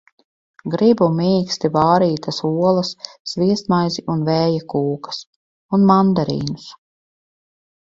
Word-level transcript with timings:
Gribu 0.75 1.09
mīksti 1.17 1.69
vārītas 1.75 2.39
olas, 2.49 2.89
sviestmaizi 3.33 4.05
un 4.15 4.25
vēja 4.31 4.65
kūkas... 4.75 5.23
Un 5.79 5.89
mandarīnus... 5.93 6.69